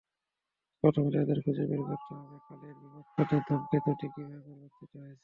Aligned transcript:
প্রথমে 0.83 1.09
তাঁদের 1.15 1.37
খুঁজে 1.43 1.63
বের 1.69 1.81
করতে 1.89 2.11
হবে, 2.15 2.37
কালের 2.47 2.75
বিবর্তনে 2.81 3.37
ধূমকেতুটি 3.47 4.07
কীভাবে 4.13 4.39
পরিবর্তিত 4.45 4.91
হয়েছে। 4.95 5.19